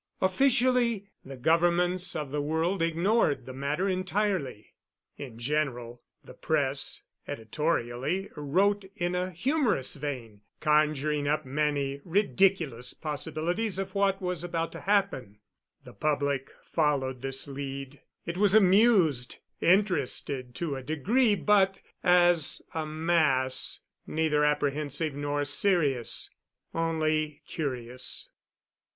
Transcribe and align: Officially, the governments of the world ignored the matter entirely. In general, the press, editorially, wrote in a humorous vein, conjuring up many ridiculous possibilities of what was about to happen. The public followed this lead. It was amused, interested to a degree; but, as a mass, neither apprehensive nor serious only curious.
Officially, 0.19 1.11
the 1.23 1.37
governments 1.37 2.15
of 2.15 2.31
the 2.31 2.41
world 2.41 2.81
ignored 2.81 3.45
the 3.45 3.53
matter 3.53 3.87
entirely. 3.87 4.73
In 5.19 5.37
general, 5.37 6.01
the 6.23 6.33
press, 6.33 7.03
editorially, 7.27 8.31
wrote 8.35 8.83
in 8.95 9.13
a 9.13 9.29
humorous 9.29 9.93
vein, 9.93 10.41
conjuring 10.59 11.27
up 11.27 11.45
many 11.45 12.01
ridiculous 12.03 12.95
possibilities 12.95 13.77
of 13.77 13.93
what 13.93 14.19
was 14.23 14.43
about 14.43 14.71
to 14.71 14.79
happen. 14.81 15.37
The 15.83 15.93
public 15.93 16.49
followed 16.63 17.21
this 17.21 17.47
lead. 17.47 18.01
It 18.25 18.37
was 18.39 18.55
amused, 18.55 19.37
interested 19.61 20.55
to 20.55 20.75
a 20.77 20.81
degree; 20.81 21.35
but, 21.35 21.79
as 22.03 22.63
a 22.73 22.87
mass, 22.87 23.81
neither 24.07 24.43
apprehensive 24.43 25.13
nor 25.13 25.43
serious 25.45 26.31
only 26.73 27.43
curious. 27.45 28.31